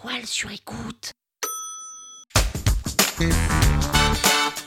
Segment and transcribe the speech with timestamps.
[0.00, 1.12] toile sur écoute.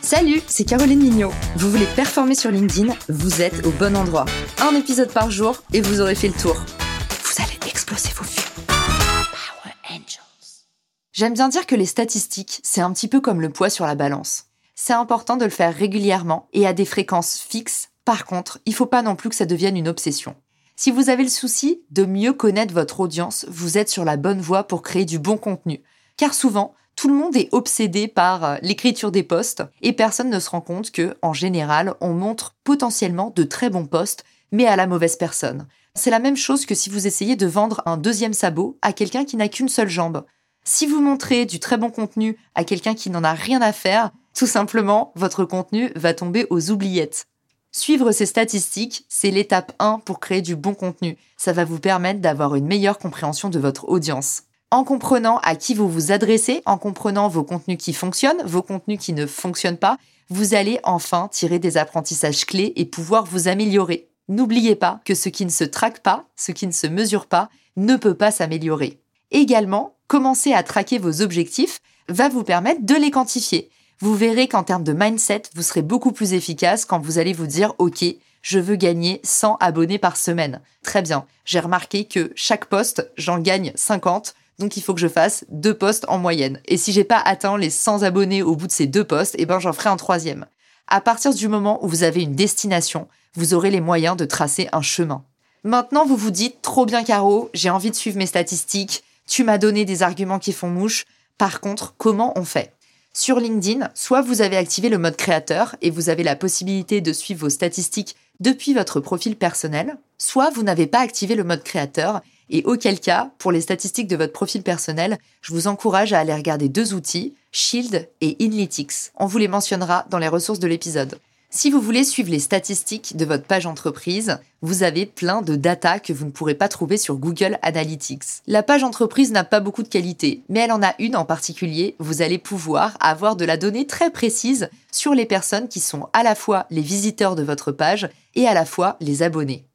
[0.00, 1.32] Salut, c'est Caroline Mignot.
[1.56, 4.26] Vous voulez performer sur LinkedIn Vous êtes au bon endroit.
[4.60, 6.54] Un épisode par jour et vous aurez fait le tour.
[6.54, 8.66] Vous allez exploser vos vues.
[8.66, 10.66] Power Angels.
[11.12, 13.96] J'aime bien dire que les statistiques, c'est un petit peu comme le poids sur la
[13.96, 14.44] balance.
[14.76, 17.88] C'est important de le faire régulièrement et à des fréquences fixes.
[18.04, 20.36] Par contre, il faut pas non plus que ça devienne une obsession.
[20.78, 24.42] Si vous avez le souci de mieux connaître votre audience, vous êtes sur la bonne
[24.42, 25.82] voie pour créer du bon contenu.
[26.18, 30.38] Car souvent, tout le monde est obsédé par euh, l'écriture des posts et personne ne
[30.38, 34.76] se rend compte que, en général, on montre potentiellement de très bons posts, mais à
[34.76, 35.66] la mauvaise personne.
[35.94, 39.24] C'est la même chose que si vous essayez de vendre un deuxième sabot à quelqu'un
[39.24, 40.26] qui n'a qu'une seule jambe.
[40.62, 44.10] Si vous montrez du très bon contenu à quelqu'un qui n'en a rien à faire,
[44.34, 47.28] tout simplement, votre contenu va tomber aux oubliettes.
[47.76, 51.18] Suivre ces statistiques, c'est l'étape 1 pour créer du bon contenu.
[51.36, 54.44] Ça va vous permettre d'avoir une meilleure compréhension de votre audience.
[54.70, 58.98] En comprenant à qui vous vous adressez, en comprenant vos contenus qui fonctionnent, vos contenus
[58.98, 59.98] qui ne fonctionnent pas,
[60.30, 64.08] vous allez enfin tirer des apprentissages clés et pouvoir vous améliorer.
[64.28, 67.50] N'oubliez pas que ce qui ne se traque pas, ce qui ne se mesure pas,
[67.76, 69.00] ne peut pas s'améliorer.
[69.32, 73.68] Également, commencer à traquer vos objectifs va vous permettre de les quantifier
[74.00, 77.46] vous verrez qu'en termes de mindset, vous serez beaucoup plus efficace quand vous allez vous
[77.46, 78.04] dire OK,
[78.42, 80.60] je veux gagner 100 abonnés par semaine.
[80.82, 81.24] Très bien.
[81.44, 84.34] J'ai remarqué que chaque poste, j'en gagne 50.
[84.58, 86.60] Donc il faut que je fasse deux postes en moyenne.
[86.66, 89.46] Et si j'ai pas atteint les 100 abonnés au bout de ces deux postes, eh
[89.46, 90.46] ben j'en ferai un troisième.
[90.88, 94.68] À partir du moment où vous avez une destination, vous aurez les moyens de tracer
[94.72, 95.24] un chemin.
[95.64, 99.58] Maintenant, vous vous dites trop bien Caro, j'ai envie de suivre mes statistiques, tu m'as
[99.58, 101.06] donné des arguments qui font mouche.
[101.38, 102.75] Par contre, comment on fait?
[103.16, 107.14] Sur LinkedIn, soit vous avez activé le mode créateur et vous avez la possibilité de
[107.14, 112.20] suivre vos statistiques depuis votre profil personnel, soit vous n'avez pas activé le mode créateur
[112.50, 116.34] et auquel cas, pour les statistiques de votre profil personnel, je vous encourage à aller
[116.34, 119.12] regarder deux outils, Shield et Inlytics.
[119.16, 121.18] On vous les mentionnera dans les ressources de l'épisode.
[121.48, 126.00] Si vous voulez suivre les statistiques de votre page entreprise, vous avez plein de data
[126.00, 128.42] que vous ne pourrez pas trouver sur Google Analytics.
[128.48, 131.94] La page entreprise n'a pas beaucoup de qualité, mais elle en a une en particulier.
[132.00, 136.24] Vous allez pouvoir avoir de la donnée très précise sur les personnes qui sont à
[136.24, 139.66] la fois les visiteurs de votre page et à la fois les abonnés.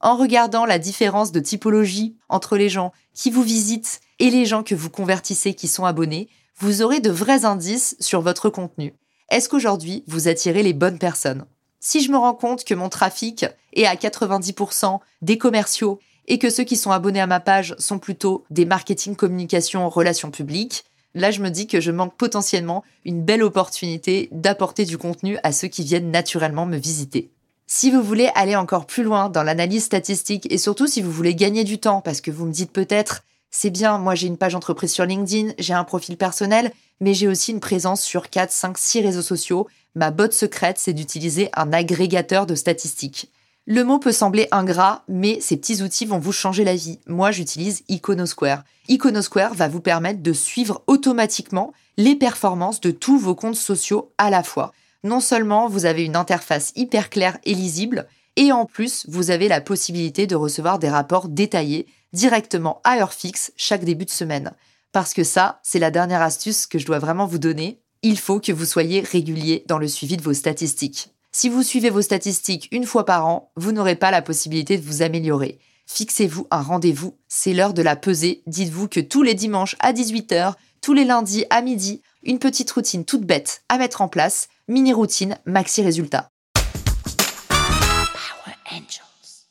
[0.00, 4.64] En regardant la différence de typologie entre les gens qui vous visitent et les gens
[4.64, 8.94] que vous convertissez qui sont abonnés, vous aurez de vrais indices sur votre contenu
[9.30, 11.46] est-ce qu'aujourd'hui, vous attirez les bonnes personnes?
[11.78, 16.50] Si je me rends compte que mon trafic est à 90% des commerciaux et que
[16.50, 21.30] ceux qui sont abonnés à ma page sont plutôt des marketing, communication, relations publiques, là
[21.30, 25.68] je me dis que je manque potentiellement une belle opportunité d'apporter du contenu à ceux
[25.68, 27.30] qui viennent naturellement me visiter.
[27.66, 31.36] Si vous voulez aller encore plus loin dans l'analyse statistique et surtout si vous voulez
[31.36, 34.54] gagner du temps parce que vous me dites peut-être c'est bien, moi j'ai une page
[34.54, 38.78] entreprise sur LinkedIn, j'ai un profil personnel, mais j'ai aussi une présence sur 4, 5,
[38.78, 39.66] 6 réseaux sociaux.
[39.94, 43.30] Ma botte secrète, c'est d'utiliser un agrégateur de statistiques.
[43.66, 46.98] Le mot peut sembler ingrat, mais ces petits outils vont vous changer la vie.
[47.06, 48.64] Moi, j'utilise Iconosquare.
[48.88, 54.30] Iconosquare va vous permettre de suivre automatiquement les performances de tous vos comptes sociaux à
[54.30, 54.72] la fois.
[55.04, 58.06] Non seulement vous avez une interface hyper claire et lisible,
[58.36, 63.12] et en plus, vous avez la possibilité de recevoir des rapports détaillés directement à heure
[63.12, 64.52] fixe chaque début de semaine.
[64.92, 67.80] Parce que ça, c'est la dernière astuce que je dois vraiment vous donner.
[68.02, 71.10] Il faut que vous soyez régulier dans le suivi de vos statistiques.
[71.32, 74.84] Si vous suivez vos statistiques une fois par an, vous n'aurez pas la possibilité de
[74.84, 75.60] vous améliorer.
[75.86, 78.42] Fixez-vous un rendez-vous, c'est l'heure de la pesée.
[78.46, 83.04] Dites-vous que tous les dimanches à 18h, tous les lundis à midi, une petite routine
[83.04, 86.30] toute bête à mettre en place, mini routine, maxi résultat.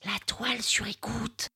[0.05, 1.49] La toile sur écoute.